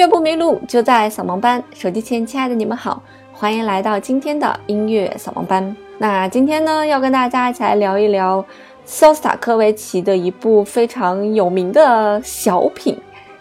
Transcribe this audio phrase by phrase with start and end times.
[0.00, 1.62] 乐不迷路，就在扫盲班。
[1.74, 3.02] 手机前，亲爱的你们好，
[3.34, 5.76] 欢迎来到今天的音乐扫盲班。
[5.98, 8.42] 那今天呢，要跟大家一起来聊一聊
[8.86, 12.98] 肖斯塔科维奇的一部非常有名的小品，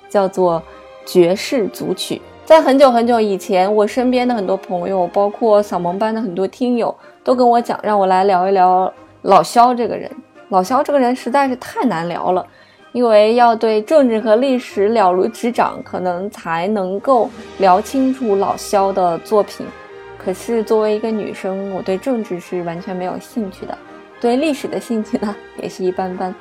[0.09, 0.61] 叫做
[1.09, 2.15] 《爵士组曲》。
[2.43, 10.11] 在很久很久以前，我身边的很多朋友，包括扫盲班的很多听友，都跟我讲，让我来聊一聊老肖这个人。
[10.49, 12.45] 老肖这个人实在是太难聊了。
[12.91, 19.65] 因为要对政治和历史了如指掌，可能才能够聊清楚老萧的作品。
[20.17, 23.77] 可是作为一个女生，我对政治是完全没有兴趣的，
[24.19, 26.33] 对历史的兴趣呢也是一般般，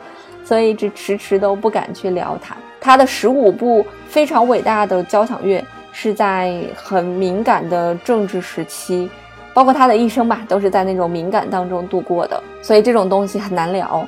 [0.42, 2.56] 所以一直迟迟都不敢去聊他。
[2.80, 9.08] 他的十五部非常伟大的交响乐是在很敏感的政治时期，
[9.52, 14.06] 包括他的一生吧，都是在那种敏感当中度过的，所以这种东西很难聊。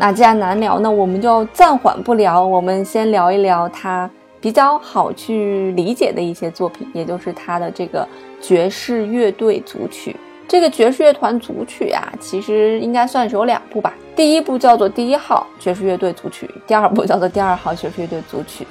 [0.00, 4.08] 那既然难聊，那我们就暂缓不聊，我们先聊一聊他
[4.40, 8.06] 比较好去理解的一些作品，也就是他的这个
[8.40, 10.14] 爵士乐队组曲。
[10.46, 13.92] 这个爵士乐团组曲啊，其实应该算是有两部吧。
[14.14, 18.64] 第一部叫做第一号爵士乐队组曲，第二部叫做第二号爵士乐队组曲。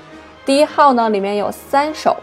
[0.45, 2.15] 第一号呢里面有三首，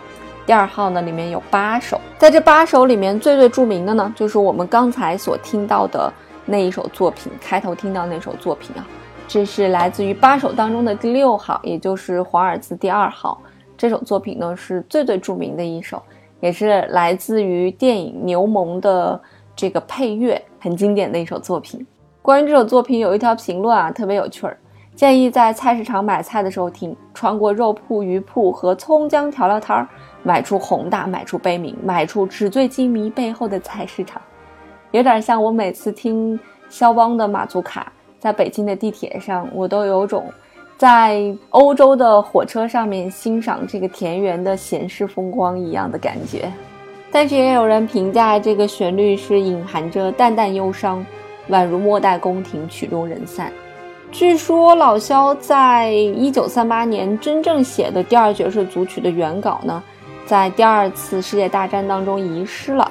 [0.47, 2.01] 第二号呢里面有八首。
[2.17, 6.11] 在这八首里面，最最著名的呢，就是我们刚才所听到的。
[6.47, 8.87] 那一首作品开头听到那首作品啊，
[9.27, 13.41] 这是来自于八首当中的第六号，也就是华尔兹第二号。
[13.77, 16.01] 这首作品呢是最最著名的一首，
[16.41, 19.21] 也是来自于电影《牛虻》的
[19.57, 21.85] 这个配乐，很经典的一首作品。
[22.23, 24.57] 关于这首作品有一条评论啊，特别有趣儿，
[24.95, 29.89] 建议在菜市场买菜的时候听，穿过肉铺、鱼铺和葱姜调料摊儿，
[30.23, 34.23] 买出宏大，买出悲悯，买出纸醉金迷背后的菜市场。
[34.95, 36.39] 有点像我每次听
[36.69, 40.33] 肖邦的马祖卡，在北京的地铁上，我都有种
[40.79, 46.49] 在欧洲的火车上面欣赏这个田园的闲适风光一样的感觉。
[47.11, 51.05] 但是也有人评价这个旋律是隐含着淡淡忧伤，
[51.51, 53.53] 宛如末代宫廷曲终人散。
[54.13, 59.83] 据说老萧在一九三八年真正写的第二爵士组曲的原稿呢，
[60.25, 62.89] 在第二次世界大战当中遗失了。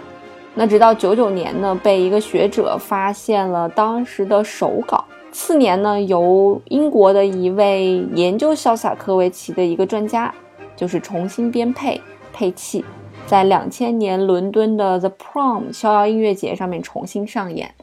[0.55, 5.03] 那直到九九年呢，被一个学者发现了当时的手稿。
[5.31, 10.31] 次年呢，由英国的一位研究肖斯塔科维奇的一个专家，
[10.75, 11.99] 就是重新编配
[12.31, 12.85] 配器，
[13.25, 17.73] 在两千年伦敦的 The Prom 逍遥音乐节上面重新上演。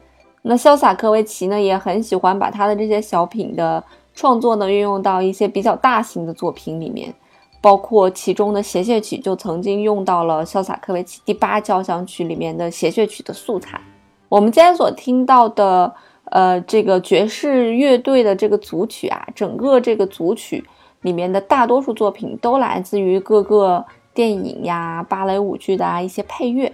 [0.43, 3.83] 那肖斯塔科维奇呢，也很喜欢把他的这些小品的
[4.15, 7.13] 创作呢，运用到一些比较大型的作品里面。
[7.61, 13.79] 包括其中的协谑曲就曾经用到了肖萨科维奇第八交响曲里面的协谑曲的素材。
[14.27, 15.93] 我们今天所听到的，
[16.25, 20.63] 呃，这个爵士乐队的这个组曲啊，整个这个组曲
[21.01, 26.73] 里面的大多数作品都来自于各个电影呀、芭蕾舞剧的啊一些配乐，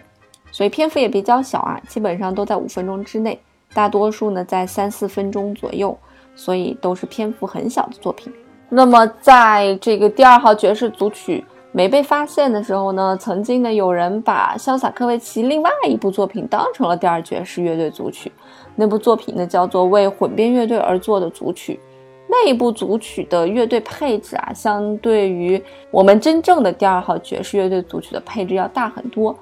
[0.52, 3.40] 所以篇幅也比较小啊，基本上都在五分钟之内，
[3.74, 5.98] 大多数呢在三四分钟左右，
[6.36, 8.32] 所以都是篇幅很小的作品。
[8.70, 18.30] 那么，在这个第二号爵士组曲没被发现的时候呢，曾经呢有人把肖萨科维奇另外一部作品当成了第二爵士乐队组曲。
[18.76, 21.80] 那部作品呢叫做为混编乐队而做的组曲。
[22.28, 29.34] 那一部组曲的乐队配置啊，相对于我们真正的第二号爵士乐队组曲的配置要大很多。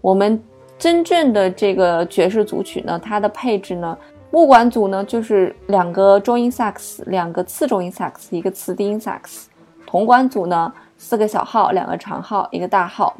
[0.00, 0.42] 我们
[0.78, 3.96] 真正的这个爵士组曲呢，它的配置呢。
[4.32, 9.50] 木管组呢，就是两个中音萨克斯，两个次中音萨克斯，一个次低音萨克斯。
[9.84, 13.16] 铜管组呢，四个小号，两个长号，一个大号。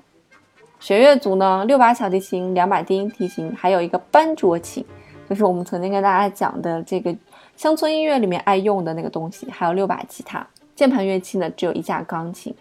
[0.78, 4.84] 弦乐组呢，六把小提琴，两把低音提琴，还有一个班卓琴，
[5.28, 7.12] 就是我们曾经跟大家讲的这个
[7.56, 9.50] 乡村音乐里面爱用的那个东西。
[9.50, 10.46] 还有六把吉他，
[10.76, 12.54] 键盘乐器呢，只有一架钢琴。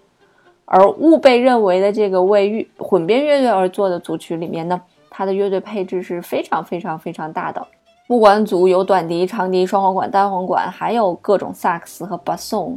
[0.66, 4.82] 而误被认为的这个为混编乐队而做的组曲里面呢，
[5.12, 7.68] 它的乐队配置是非常非常非常大的。
[8.10, 12.76] 木管组有短笛、长笛、双簧管、单簧管，还有各种萨克斯和巴松。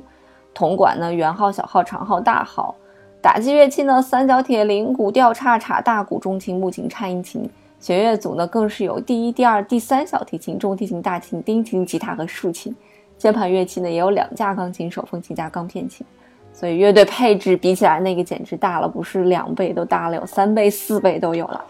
[0.52, 2.74] 铜管呢，圆号、小号、长号、大号。
[3.22, 7.48] 打击乐器呢，三角铁、铃鼓、吊叉、镲、大鼓、中琴、木琴、颤音琴。
[7.80, 12.76] 弦乐组呢，更是有第一、第二、第三小提琴、中提琴、大提琴、低琴、吉他和竖琴。
[13.16, 16.06] 键盘乐器呢，也有两架钢琴、手风琴加钢片琴。
[16.52, 21.64] 所以乐队配置比起来，那个简直大了，不是两倍都大了，有三倍、四倍都有了。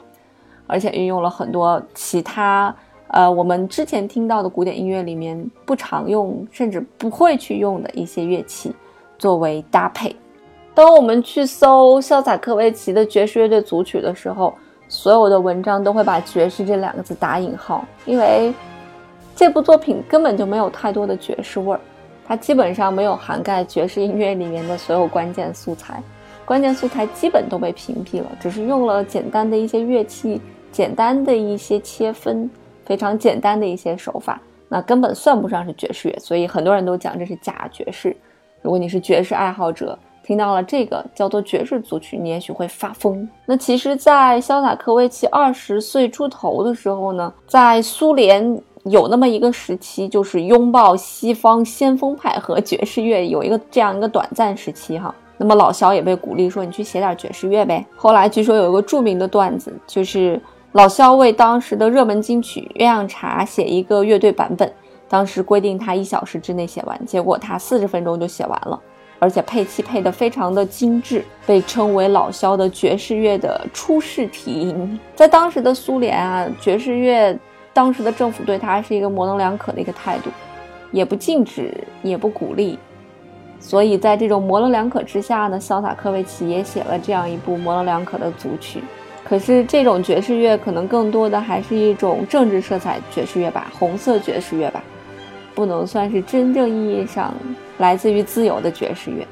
[0.67, 2.75] 而且运用了很多其他。
[3.13, 8.75] 呃，我们之前听到的古典音乐里面不常用，甚至不会去用的一些乐器
[9.19, 10.17] 作为搭配。
[10.75, 14.55] 当我们去搜肖斯科维奇的爵士乐队组曲的时候，
[14.89, 18.51] 所有的文章都会把“爵士”这两个字打引号，因为
[19.37, 21.81] 这部作品根本就没有太多的爵士味儿，
[22.27, 26.03] 它基本上没有涵盖爵士音乐里面的所有关键素材。
[26.47, 32.51] 关键素材基本都被屏蔽了，只是用了简单的一些乐器、简单的一些切分、
[32.85, 38.17] 非常简单的一些手法，那根本算不上是爵士乐，所以很多人都讲这是假爵士。
[38.63, 43.29] 如果你是爵士爱好者，听到了这个叫做爵士组曲，你也许会发疯。
[43.45, 55.13] 那其实，在肖斯塔科维奇二十岁出头的时候呢，在苏联有那么一个时期，就是拥抱西方先锋派和爵士乐有一个这样一个短暂时期哈。
[55.39, 60.41] 那么老肖也被鼓励说：“你去写点爵士乐呗。”后来据说有一个著名的段子，就是
[60.73, 64.73] 老肖为当时的热门金曲《鸳鸯茶》写一个乐队版本，
[65.07, 68.81] 当时规定他一小时之内写完，结果他四十分钟就写完了，
[69.19, 74.75] 而且配器配得非常的精致，被称为老肖的爵士乐的初试题。
[75.15, 77.39] 在当时的苏联啊，爵士乐
[77.75, 80.31] 当时的政府对他是一个模棱两可的一个态度，
[80.91, 82.79] 也不禁止，也不鼓励。
[83.61, 88.83] 所以在这种模棱两可之下呢，肖塔科维奇也写了这样一部模棱两可的组曲。
[89.33, 94.85] 可是这种爵士乐可能更多的还是一种政治色彩爵士乐吧，红色爵士乐吧，
[95.55, 97.33] 不能算是真正意义上
[97.79, 99.27] 来自于自由的爵士乐。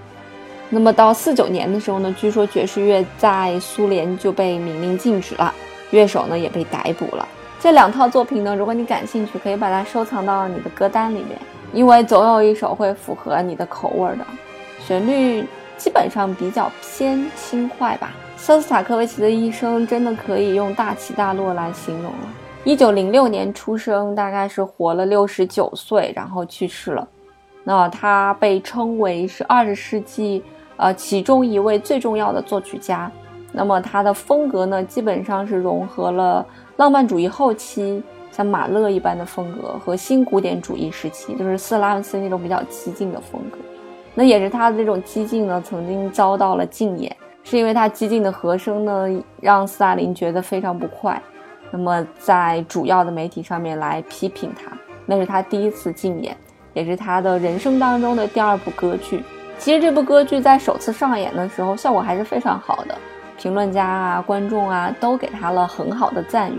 [0.70, 5.52] 那么到四九年的时候呢，据说爵士乐在苏联就被明令禁止了，
[5.91, 7.29] 乐手呢也被逮捕了。
[7.61, 11.38] 这两套作品呢，如果你感兴趣，可以把它收藏到你的歌单里面。
[11.75, 14.25] 因为总有一首会符合你的口味的，
[14.82, 15.44] 旋律
[15.81, 18.12] 基本上比较偏轻快吧。
[18.37, 22.29] 肖斯塔科维奇的一生真的可以用大起大落来形容了。
[22.65, 27.09] 一九零六年出生，大概是活了六十九岁，然后去世了。
[27.65, 30.43] 那他被称为是二十世纪
[30.77, 33.11] 呃其中一位最重要的作曲家。
[33.50, 36.44] 那么他的风格呢，基本上是融合了
[36.76, 38.03] 浪漫主义后期。
[38.31, 43.59] 像马勒一般的风格和新古典主义时期，就是斯拉文斯那种比较激进的风格。
[44.15, 51.21] 那也是他的这种激进呢，曾经遭到了禁演，是因为他激进的和声呢，让斯大林觉得非常不快。
[51.71, 54.77] 那么在主要的媒体上面来批评他，
[55.07, 56.37] 那是他第一次禁演，
[56.73, 59.23] 也是他的人生当中的第二部歌剧。
[59.57, 62.99] 其实这部歌剧在首次上演的时候效果还是非常好的，
[63.39, 66.59] 评论家啊、观众啊都给他了很好的赞誉。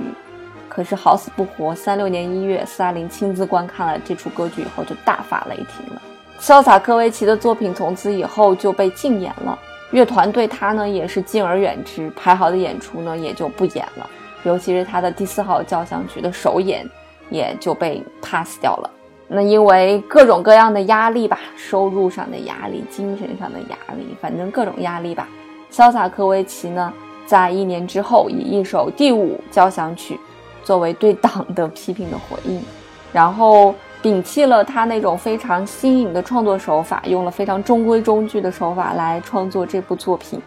[0.69, 6.01] 可是好死不活，三六年一月，斯大林亲自观看了这出歌剧以后，就大发雷霆了。
[6.41, 9.57] 肖斯塔科维奇的作品从此以后就被禁演了，
[9.91, 14.09] 乐团对他呢也是敬而远之，排好的演出呢也就不演了。
[14.41, 16.83] 尤其是他的第四号交响曲的首演，
[17.29, 18.89] 也就被 pass 掉了。
[19.27, 25.29] 那因为各种各样的压力吧，收入上的压力，精神上的压力，反正各种压力吧。
[25.69, 26.91] 肖斯塔科维奇呢，
[27.27, 30.19] 在一年之后，以一首第五交响曲。
[30.63, 32.63] 作为对党的批评的回应，
[33.11, 40.41] 然后摒弃了他那种非常新颖的创作手法，用了非常中规中矩的手法来创作这部作品。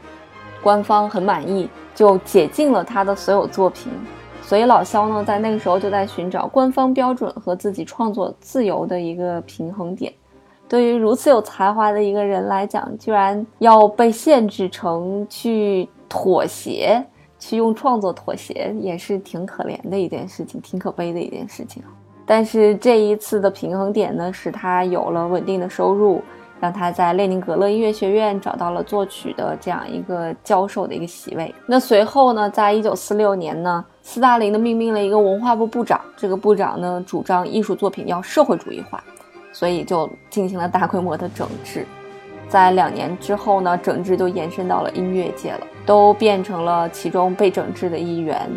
[0.62, 3.92] 官方很满意，就解禁了他的所有作品。
[4.42, 10.12] 所以老肖呢，在那个时候就在寻找官方标准和自己创作自由的一个平衡点。
[10.68, 17.04] 对于如此有才华的一个人来讲，居然要被限制成去妥协。
[17.37, 21.82] 去用创作妥协也是挺可怜的一件事情，挺可悲的一件事情。
[22.26, 26.22] 但是这一次的平衡点呢，使他有了稳定的收入，
[26.60, 31.54] 让他在列宁格勒音乐学院找到了作曲的这样一个教授的一个席位。
[31.66, 39.02] 那随后呢，在一九四六年呢，斯大林呢命令了一个文化部部长，这个部长呢主张艺术作品要社会主义化，
[39.52, 41.86] 所以就进行了大规模的整治。
[42.48, 48.50] 在两年之后呢，整治就延伸到了音乐界了，都变成了其中被整治的一员。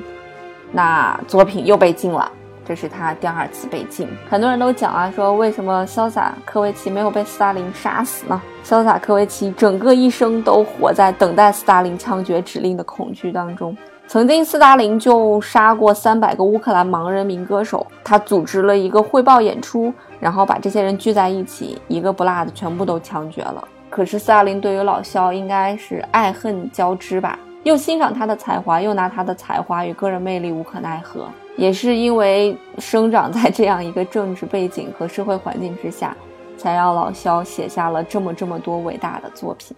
[0.71, 2.29] 那作品又被禁了，
[2.67, 4.05] 这是他第二次被禁。
[4.29, 8.41] 很多人都讲啊，说为什么潇洒科维奇没有被斯大林杀死呢？
[8.61, 13.75] 潇洒科维奇整个一生都活在等待斯大林枪决指令的恐惧当中。
[14.09, 23.65] 曾经斯大林就杀过三百个乌克兰盲人民歌手，他组织了一个汇报演出，然后把这些人聚在一起，一个不落的全部都枪决了。
[23.89, 31.27] 可是斯大林对于老肖应该是爱恨交织吧，又欣赏他的才华，又拿他的才华与个人魅力无可奈何。
[31.57, 36.15] 也是因为生长在这样一个政治背景和社会环境之下，
[36.55, 39.75] 才让老肖写下了这么这么多伟大的作品。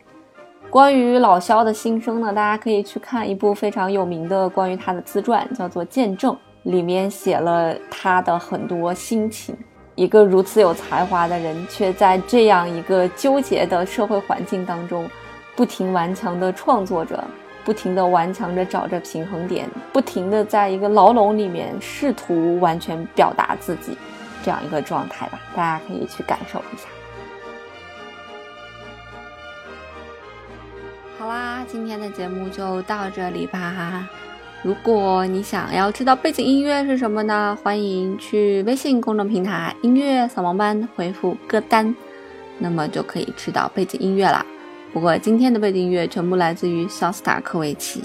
[0.70, 6.32] 关于老肖的心声呢，大家可以去看一部非常有名的关于他的自传，叫做《见证》，
[6.64, 9.58] 里面写了他的很多心情。
[9.96, 15.10] 一个如此有才华的人，却在这样一个纠结的社会环境当中，
[15.56, 17.22] 不停顽强地创作着，
[17.70, 23.96] 不停地顽强着找着平衡点，不停地在一个牢笼里面试图完全表达自己，
[24.44, 25.40] 这样一个状态吧。
[25.56, 26.88] 大家可以去感受一下。
[31.20, 34.10] 好啦，今天的节目就到这里吧。
[34.64, 37.56] 如果你想要知道背景音乐是什么呢？
[37.64, 41.96] 欢迎去微信公众平台“音乐扫盲班”回复歌单，
[42.58, 44.44] 那么就可以知道背景音乐啦。
[44.92, 48.02] 不过今天的背景音乐全部来自于肖斯塔科维奇。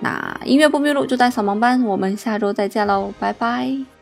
[0.00, 3.95] 那音乐不迷路就在扫盲班，我们下周再见喽，拜拜。